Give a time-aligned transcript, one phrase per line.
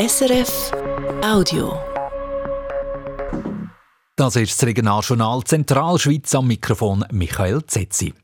[0.00, 0.70] SRF
[1.24, 1.76] Audio.
[4.14, 8.14] Das ist das Regionaljournal Zentralschweiz am Mikrofon Michael Zetzi.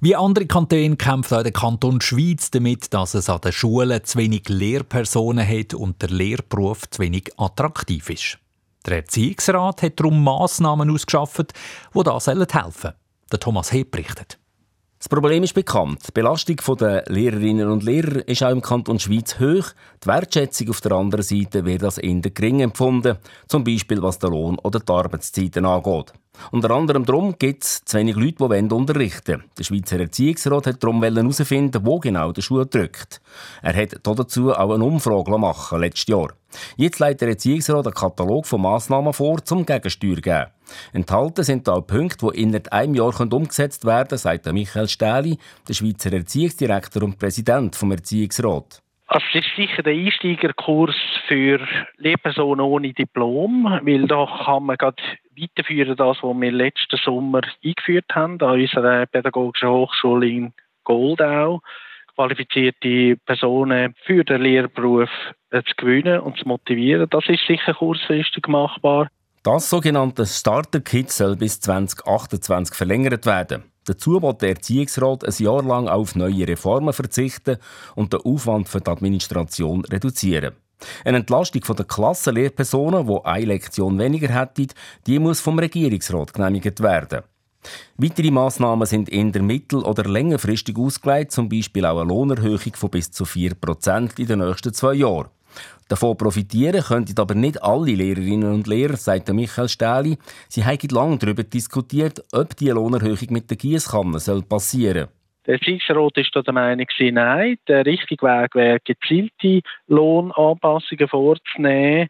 [0.00, 4.16] Wie andere Kantone kämpft auch der Kanton Schweiz damit, dass es an den Schulen zu
[4.16, 8.38] wenig Lehrpersonen hat und der Lehrberuf zu wenig attraktiv ist.
[8.86, 11.52] Der Erziehungsrat hat darum Massnahmen ausgeschafft,
[11.94, 12.94] die da helfen sollen.
[13.30, 14.38] Der Thomas Heb berichtet.
[15.06, 16.00] Das Problem ist bekannt.
[16.08, 19.66] Die Belastung der Lehrerinnen und Lehrer ist auch im Kanton Schweiz hoch.
[20.02, 23.16] Die Wertschätzung auf der anderen Seite wird als eher gering empfunden,
[23.46, 26.12] zum Beispiel was den Lohn oder die Arbeitszeiten angeht.
[26.50, 29.44] Unter anderem darum gibt es zu wenig Leute, die unterrichten wollen.
[29.56, 33.20] Der Schweizer Erziehungsrat hat darum herausfinden, wo genau der Schuh drückt.
[33.62, 36.32] Er hat dazu auch eine Umfrage machen letztes Jahr.
[36.76, 40.46] Jetzt legt der Erziehungsrat einen Katalog von Massnahmen vor, zum Gegensteuer zu geben.
[40.92, 45.74] Enthalten sind auch Punkte, die innerhalb einem Jahr umgesetzt werden können, sagt Michael Stähli, der
[45.74, 48.82] Schweizer Erziehungsdirektor und Präsident des Erziehungsrats.
[49.08, 50.96] Also es ist sicher der Einsteigerkurs
[51.28, 51.60] für
[51.98, 55.00] Lehrpersonen ohne Diplom, weil da kann man gerade
[55.38, 61.60] weiterführen, das, was wir letzten Sommer eingeführt haben an unserer pädagogischen Hochschule in Goldau.
[62.16, 65.10] Qualifizierte Personen für den Lehrberuf
[65.52, 69.08] zu gewinnen und zu motivieren, das ist sicher kurzfristig machbar.
[69.46, 73.62] Das sogenannte Starter-Kit soll bis 2028 verlängert werden.
[73.84, 77.58] Dazu will der Erziehungsrat ein Jahr lang auf neue Reformen verzichten
[77.94, 80.56] und den Aufwand für die Administration reduzieren.
[81.04, 84.66] Eine Entlastung der Klassenlehrpersonen, die eine Lektion weniger hätten,
[85.06, 87.22] die muss vom Regierungsrat genehmigt werden.
[87.98, 92.90] Weitere Massnahmen sind in der mittel- oder längerfristig ausgelegt, zum Beispiel auch eine Lohnerhöhung von
[92.90, 95.28] bis zu 4% in den nächsten zwei Jahren.
[95.88, 100.18] Davon profitieren könnten aber nicht alle Lehrerinnen und Lehrer, sagt Michael Stähli.
[100.48, 104.18] Sie haben lange darüber diskutiert, ob die Lohnerhöhung mit der Gießkanne
[104.48, 105.08] passieren soll.
[105.46, 112.08] Der Erziehungsrat ist da der Meinung, nein, der richtige Weg wäre, gezielte Lohnanpassungen vorzunehmen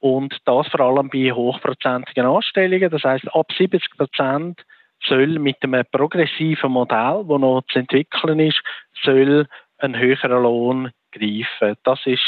[0.00, 2.90] und das vor allem bei hochprozentigen Anstellungen.
[2.90, 4.60] Das heißt, ab 70 Prozent
[5.06, 8.60] soll mit einem progressiven Modell, das noch zu entwickeln ist,
[9.02, 9.46] soll
[9.78, 11.76] ein höherer Lohn greifen.
[11.84, 12.20] Das ist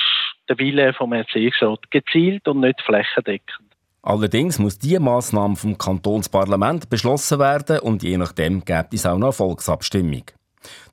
[0.48, 3.66] der Wille vom Erziehungsrat, gezielt und nicht flächendeckend.
[4.02, 9.26] Allerdings muss diese Massnahme vom Kantonsparlament beschlossen werden und je nachdem gibt es auch noch
[9.26, 10.22] eine Volksabstimmung.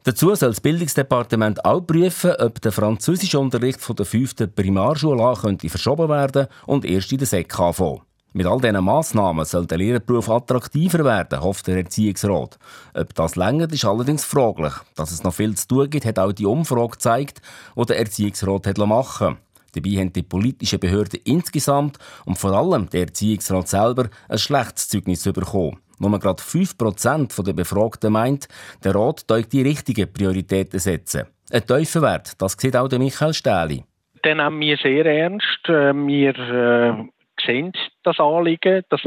[0.04, 5.36] Dazu soll das Bildungsdepartement auch prüfen, ob der französische Unterricht von der fünften Primarschule an
[5.36, 8.02] könnte verschoben werden und erst in der Sek anfangen.
[8.36, 12.58] Mit all diesen Massnahmen soll der Lehrerberuf attraktiver werden, hofft der Erziehungsrat.
[12.96, 14.74] Ob das länger ist allerdings fraglich.
[14.96, 17.42] Dass es noch viel zu tun gibt, hat auch die Umfrage gezeigt,
[17.78, 19.38] die der Erziehungsrat hat machen
[19.76, 25.24] Dabei haben die politischen Behörden insgesamt und vor allem der Erziehungsrat selber ein schlechtes Zeugnis
[25.24, 25.80] bekommen.
[26.00, 28.48] Nur gerade 5% der Befragten meint,
[28.84, 31.28] der Rat dürfte die richtigen Prioritäten setzen.
[31.52, 33.84] Ein Wert, das sieht auch Michael Stähli.
[34.26, 35.68] Den nehmen wir sehr ernst.
[35.68, 37.06] Äh, wir äh,
[37.46, 37.74] sehen
[38.04, 39.02] das Anliegen, dass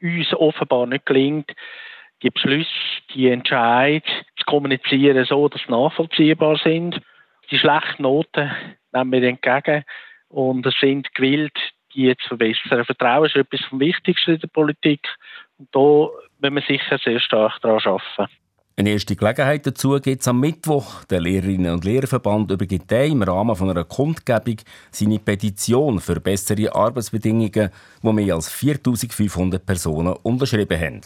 [0.00, 1.52] uns offenbar nicht gelingt,
[2.22, 2.70] die Beschlüsse,
[3.14, 4.02] die Entscheidungen
[4.36, 7.00] zu kommunizieren, so dass sie nachvollziehbar sind.
[7.50, 8.50] Die schlechten Noten
[8.92, 9.84] nehmen wir entgegen
[10.28, 11.56] und sind gewillt,
[11.94, 12.84] die zu verbessern.
[12.84, 15.06] Vertrauen ist etwas vom Wichtigsten in der Politik
[15.58, 16.08] und da
[16.40, 18.43] müssen wir sicher sehr stark daran arbeiten.
[18.76, 21.04] Eine erste Gelegenheit dazu gibt es am Mittwoch.
[21.04, 24.56] Der Lehrerinnen- und Lehrerverband übergibt im Rahmen einer Kundgebung
[24.90, 27.70] seine Petition für bessere Arbeitsbedingungen,
[28.02, 31.00] wo mehr als 4500 Personen unterschrieben haben.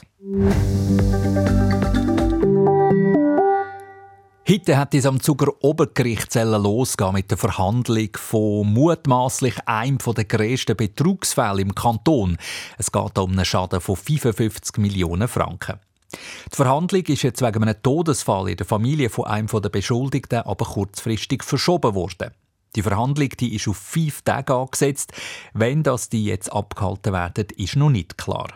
[4.48, 10.74] Heute hat es am Zuger Obergericht losgehen mit der Verhandlung von mutmaßlich einem der grössten
[10.74, 12.38] Betrugsfälle im Kanton.
[12.78, 15.78] Es geht um einen Schaden von 55 Millionen Franken.
[16.12, 20.64] Die Verhandlung ist jetzt wegen einem Todesfall in der Familie von einem der Beschuldigten aber
[20.64, 22.32] kurzfristig verschoben worden.
[22.76, 25.12] Die Verhandlung die ist auf fünf Tage angesetzt.
[25.52, 28.48] Wenn das die jetzt abgehalten werden, ist noch nicht klar.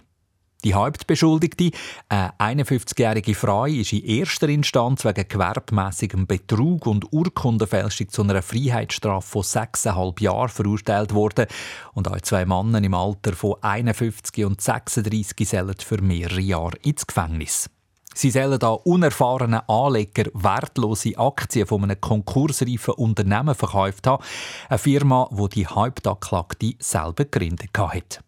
[0.64, 1.72] Die Hauptbeschuldigte,
[2.08, 9.26] eine 51-jährige Frau, ist in erster Instanz wegen gewerbmäßigem Betrug und Urkundenfälschung zu einer Freiheitsstrafe
[9.26, 11.46] von sechseinhalb Jahren verurteilt worden.
[11.94, 17.08] Und auch zwei Männer im Alter von 51 und 36 sollen für mehrere Jahre ins
[17.08, 17.68] Gefängnis.
[18.14, 24.22] Sie sollen da unerfahrenen Anleger wertlose Aktien von einem konkursreifen Unternehmen verkauft haben.
[24.68, 28.22] Eine Firma, die die Hauptanklagte selber gegründet hat.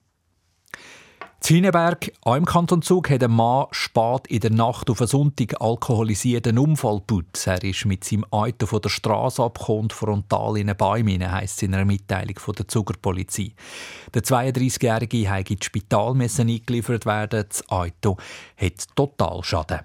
[1.45, 5.61] Zineberg, auch im Kanton Zug, hat ein Mann spät in der Nacht auf einen Sonntag
[5.61, 7.47] alkoholisierten Unfall gebaut.
[7.47, 11.33] Er ist mit seinem Auto von der Straße abgekommen und frontal in einen Baum hinein,
[11.33, 13.53] heisst es in einer Mitteilung von der Zuger Polizei.
[14.15, 17.45] Der 32-Jährige musste ins Spital eingeliefert werden.
[17.47, 18.17] Das Auto
[18.57, 19.81] hat total Schaden.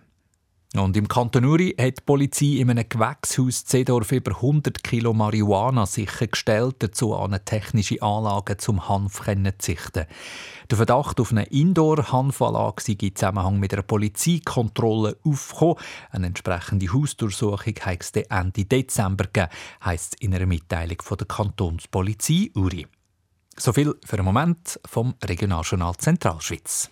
[0.75, 5.87] Und im Kanton Uri hat die Polizei in einem Gewächshaus Zedorf über 100 Kilo Marihuana
[5.87, 10.05] sichergestellt, dazu an technische Anlagen zum Hanf zu züchten.
[10.69, 15.77] Der Verdacht auf eine Indoor-Hanfanlage sei in Zusammenhang mit einer Polizeikontrolle aufgekommen.
[16.11, 19.51] Eine entsprechende Hausdurchsuchung hat es Ende Dezember gegeben,
[19.83, 22.85] heisst es in einer Mitteilung von der Kantonspolizei Uri.
[23.57, 26.91] So viel für den Moment vom Regionaljournal Zentralschweiz.